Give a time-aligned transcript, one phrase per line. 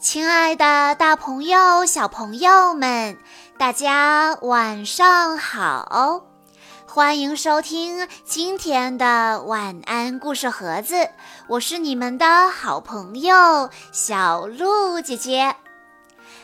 [0.00, 3.18] 亲爱的，大朋友、小朋友们，
[3.58, 6.22] 大家晚上好！
[6.86, 11.10] 欢迎收听今天的晚安故事盒子，
[11.48, 15.54] 我是你们的好朋友小鹿姐姐。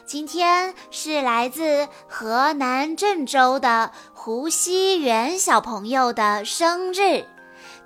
[0.04, 7.24] 今天是来自河南郑州的胡熙元小朋友的生日，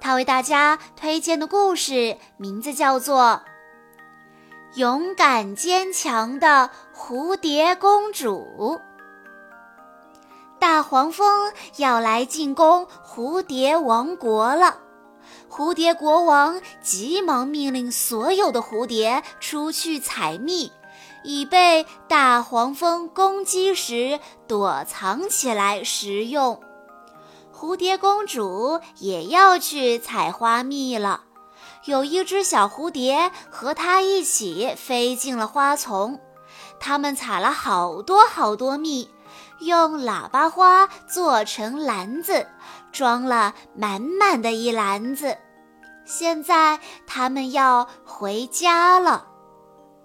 [0.01, 3.43] 他为大家推荐的故事名字叫做。
[4.75, 8.81] 勇敢坚强的蝴蝶公主，
[10.61, 14.79] 大黄蜂要来进攻蝴蝶王国了。
[15.51, 20.71] 蝴蝶国王急忙命令所有的蝴蝶出去采蜜，
[21.25, 26.61] 以备大黄蜂攻击时躲藏起来食用。
[27.53, 31.25] 蝴蝶公主也要去采花蜜了。
[31.85, 36.21] 有一只小蝴蝶和它一起飞进了花丛，
[36.79, 39.11] 它们采了好多好多蜜，
[39.61, 42.47] 用喇叭花做成篮子，
[42.93, 45.39] 装了满满的一篮子。
[46.05, 49.27] 现在它们要回家了，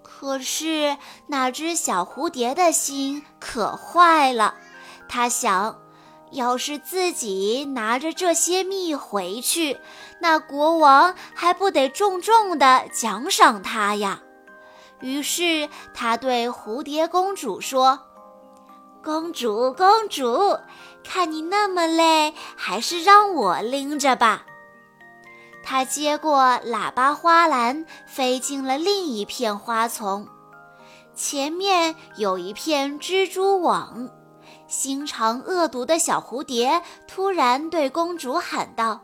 [0.02, 4.54] 可是那只小蝴蝶的心可坏了，
[5.08, 5.78] 它想。
[6.32, 9.78] 要是自己拿着这些蜜回去，
[10.20, 14.20] 那国王还不得重重的奖赏他呀？
[15.00, 18.00] 于是他对蝴蝶公主说
[19.04, 20.58] ：“公主，公主，
[21.04, 24.44] 看你那么累，还是让我拎着吧。”
[25.62, 30.28] 他接过喇叭花篮，飞进了另一片花丛，
[31.14, 34.08] 前面有一片蜘蛛网。
[34.66, 39.00] 心肠恶毒的小蝴蝶突然对公主喊道：“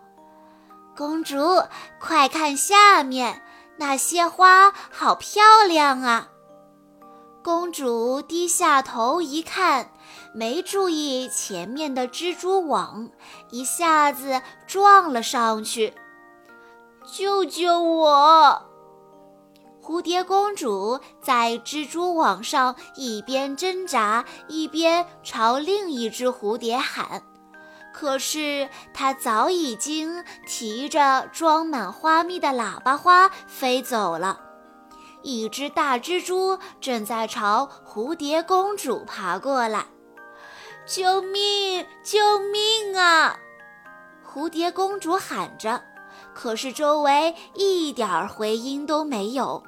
[0.97, 1.63] 公主，
[2.01, 3.43] 快看下面
[3.77, 6.29] 那些花，好漂亮啊！”
[7.45, 9.91] 公主低下头一看，
[10.35, 13.11] 没注意前面的蜘蛛网，
[13.51, 15.95] 一下子撞了上去。
[17.05, 18.63] “救救我！”
[19.83, 27.21] 蝴蝶公主在蜘蛛网上一边挣扎，一边朝另一只蝴蝶喊。
[27.93, 34.39] 可是她早已经提着装满花蜜的喇叭花飞走了。
[35.23, 39.87] 一只大蜘蛛正在朝蝴蝶公主爬过来。
[40.87, 41.85] “救命！
[42.05, 43.37] 救命啊！”
[44.25, 45.83] 蝴蝶公主喊着，
[46.35, 49.61] 可是周围一点回音都没有。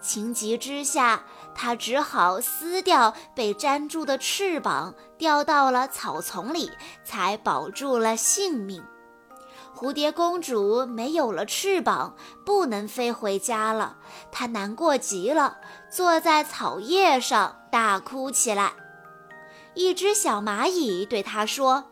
[0.00, 6.70] 情急之下，他只好撕掉被粘住的翅膀，掉到了草丛里，
[7.04, 8.84] 才保住了性命。
[9.74, 12.14] 蝴蝶公主没有了翅膀，
[12.44, 13.96] 不能飞回家了，
[14.32, 15.58] 她难过极了，
[15.90, 18.72] 坐在草叶上大哭起来。
[19.74, 21.84] 一只小蚂蚁对她说：“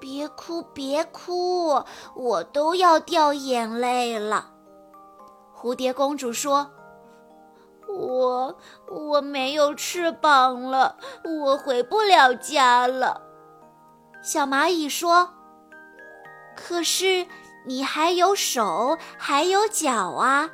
[0.00, 1.82] 别哭，别哭，
[2.14, 4.50] 我都要掉眼泪了。”
[5.56, 6.70] 蝴蝶公主说。
[7.92, 8.58] 我
[8.88, 13.20] 我没有翅膀了，我回不了家了。
[14.22, 15.30] 小蚂蚁说
[16.56, 17.26] ：“可是
[17.66, 20.50] 你还有手，还有脚啊！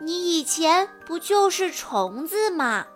[0.00, 2.86] 你以前不就是虫子吗？”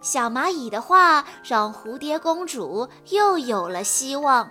[0.00, 4.50] 小蚂蚁的话让蝴蝶公主又有了希望，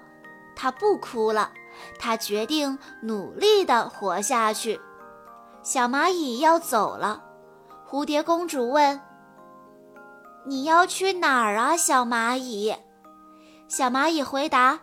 [0.56, 1.52] 她不哭了，
[2.00, 4.82] 她决定努力地活下去。
[5.62, 7.24] 小蚂蚁要走了。
[7.94, 9.00] 蝴蝶公主问
[10.48, 12.76] ：“你要去哪儿啊，小蚂蚁？”
[13.70, 14.80] 小蚂蚁回答：“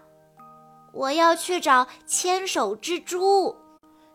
[0.94, 3.56] 我要去找千手蜘蛛。”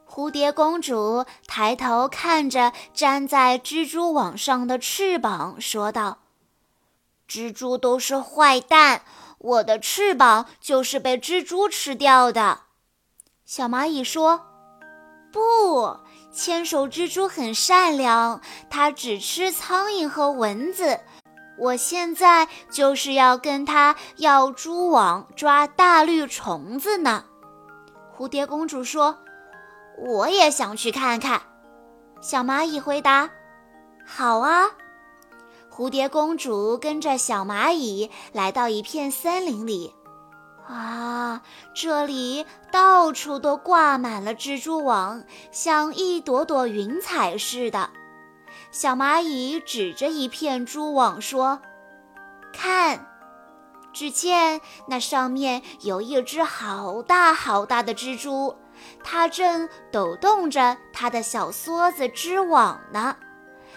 [0.09, 6.19] 蝴蝶公主抬头看着粘在蜘蛛网上的翅膀，说道
[7.27, 9.01] ：“蜘蛛都是坏蛋，
[9.39, 12.59] 我的翅膀就是被蜘蛛吃掉的。”
[13.43, 14.45] 小蚂蚁说
[15.33, 15.99] ：“不。”
[16.35, 20.99] 千手蜘蛛很善良，它只吃苍蝇和蚊子。
[21.57, 27.23] 我现在就是要跟它要蛛网抓大绿虫子呢。
[28.17, 29.17] 蝴蝶公主说
[30.05, 31.41] ：“我也想去看看。”
[32.19, 33.29] 小蚂蚁回答
[34.05, 34.65] ：“好啊。”
[35.73, 39.93] 蝴蝶公主跟着小蚂蚁来到一片森林里。
[40.67, 41.41] 啊，
[41.75, 47.89] 这里到处都挂满了蜘蛛网，像一朵朵云彩似的。
[48.71, 51.61] 小蚂蚁指着一片蛛网说
[52.51, 53.07] ：“看，
[53.93, 58.55] 只见那上面有一只好大好大的蜘蛛，
[59.03, 63.15] 它正抖动着它的小梭子织网呢。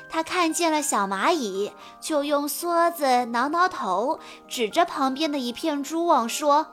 [0.08, 1.70] 它看见了小蚂蚁，
[2.00, 4.18] 就用梭子挠挠头，
[4.48, 6.66] 指着旁边的一片蛛网说：“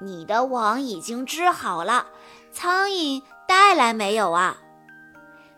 [0.00, 2.06] 你的网已经织好了，
[2.52, 4.56] 苍蝇带来没有啊？”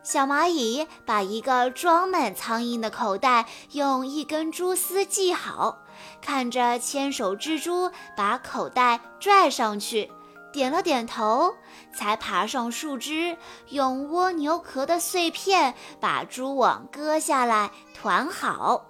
[0.02, 5.78] 小蚂蚁把一个装满苍蝇的口袋用一根蛛丝系好，
[6.20, 10.10] 看着千手蜘蛛把口袋拽上去，
[10.52, 11.54] 点了点头，
[11.94, 13.36] 才爬上树枝，
[13.68, 18.84] 用蜗牛壳的碎片把蛛网割下来团好。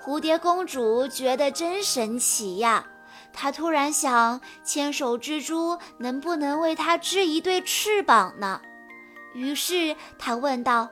[0.00, 2.86] 蝴蝶公主觉得真神奇呀！
[3.34, 8.60] 他突然想，牵手蜘蛛能不能为他织一对翅膀呢？
[9.34, 10.88] 于是他问道：“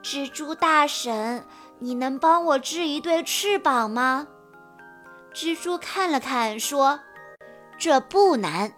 [0.00, 1.44] 蜘蛛大婶，
[1.80, 4.28] 你能帮我织一对翅膀吗？”
[5.34, 7.00] 蜘蛛看了看，说
[7.76, 8.72] ：“这不难，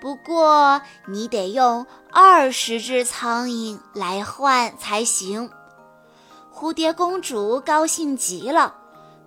[0.00, 5.48] 不过你得用二十只苍蝇来换才行。”
[6.52, 8.74] 蝴蝶公主高兴极了，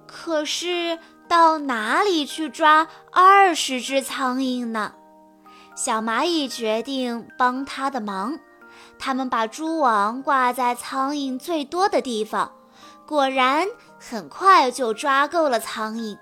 [0.06, 1.00] 可是
[1.36, 4.94] 到哪里去抓二十只苍蝇呢？
[5.76, 8.40] 小蚂蚁决定帮她的忙。
[8.98, 12.54] 他们把蛛网挂在苍蝇最多的地方，
[13.06, 13.68] 果然
[14.00, 16.18] 很快就抓够了苍蝇。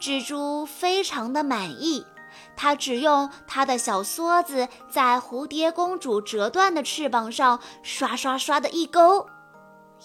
[0.00, 2.06] 蜘蛛非常的满意，
[2.54, 9.26] 它只用它的小梭子在蝴蝶公主折断的翅膀上刷刷刷的一勾，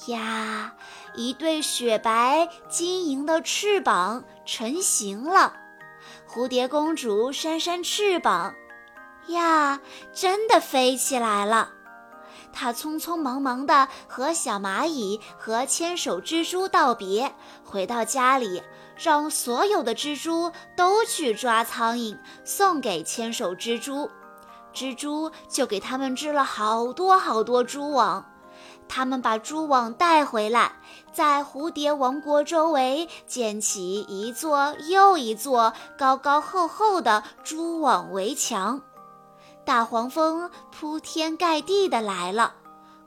[0.08, 0.74] 呀，
[1.16, 5.54] 一对雪白晶莹的翅膀成型了。
[6.28, 8.56] 蝴蝶公主扇扇翅膀，
[9.28, 9.80] 呀，
[10.12, 11.72] 真的飞起来了。
[12.52, 18.62] 他匆匆忙忙地和小蚂蚁和千手蜘蛛道别，回到家里，
[18.96, 24.10] 让所有的蜘蛛都去抓苍蝇，送给千手蜘蛛。
[24.74, 28.33] 蜘蛛就给他们织了好多好多蛛网。
[28.88, 30.74] 他们把蛛网带回来，
[31.12, 38.82] 在蝴蝶王国周围建起一座又一座高高厚厚的蛛网围墙。
[39.66, 42.56] 大黄蜂铺天盖地的来了，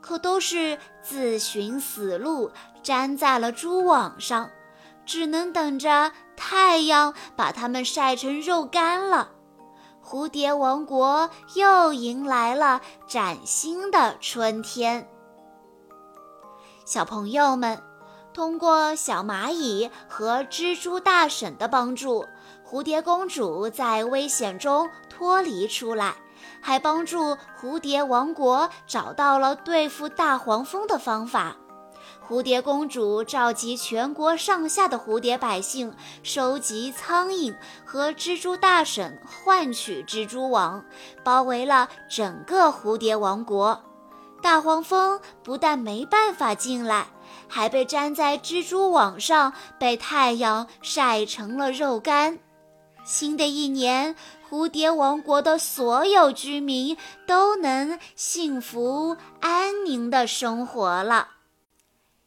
[0.01, 2.51] 可都是自寻死路，
[2.83, 4.49] 粘在了蛛网上，
[5.05, 9.29] 只能等着太阳把它们晒成肉干了。
[10.03, 15.09] 蝴蝶王国又迎来了崭新的春天。
[16.87, 17.83] 小朋友们，
[18.33, 22.25] 通过小蚂蚁和蜘蛛大婶的帮助，
[22.65, 26.15] 蝴蝶公主在危险中脱离出来。
[26.61, 31.57] 还帮助蝴蝶王国找到了对付大黄蜂的方法。
[32.25, 35.93] 蝴蝶公主召集全国上下的蝴蝶百姓，
[36.23, 37.53] 收集苍蝇
[37.83, 40.85] 和蜘蛛大婶换取蜘蛛网，
[41.21, 43.83] 包围了整个蝴蝶王国。
[44.41, 47.07] 大黄蜂不但没办法进来，
[47.47, 52.39] 还被粘在蜘蛛网上，被太阳晒成了肉干。
[53.03, 54.15] 新的一年。
[54.49, 56.95] 蝴蝶王国的所有居民
[57.25, 61.31] 都能幸福安宁的生活了。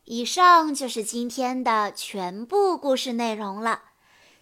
[0.05, 3.81] 以上就是今天的全部故事内容了。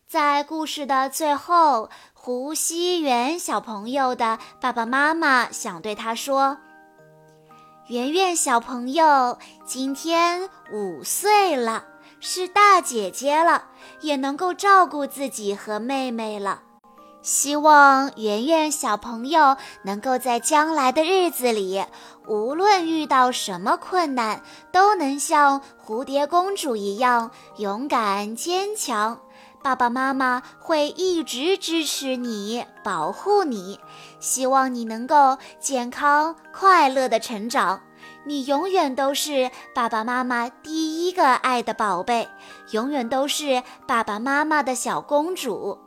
[0.08, 6.58] 在故事的最后，胡熙媛小朋友的爸爸妈妈想对他说
[7.88, 11.86] ：“圆圆小朋友今天五岁了，
[12.20, 13.64] 是大姐姐了，
[14.02, 16.60] 也能够照顾自己和妹妹了。”
[17.22, 21.82] 希望圆圆小朋友能够在将来的日子里，
[22.26, 29.18] 无论遇到什么困难，都能像蝴蝶公主一样勇敢坚强。
[29.62, 33.80] 爸爸妈妈会一直支持你，保护你。
[34.20, 37.80] 希望你能够健康快乐的成长。
[38.24, 42.28] 你永远都是爸爸妈妈第一个爱的宝贝，
[42.70, 45.78] 永远都是爸爸妈妈的小公主。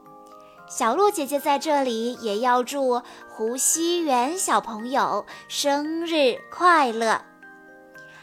[0.68, 7.31] 小鹿姐姐在这里也要祝胡熙媛小朋友生日快乐。